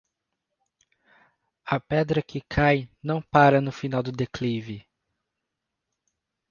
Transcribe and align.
A 1.75 1.79
pedra 1.79 2.23
que 2.23 2.41
cai 2.41 2.89
não 3.03 3.21
pára 3.21 3.61
no 3.61 3.71
final 3.71 4.01
do 4.01 4.11
declive. 4.11 4.83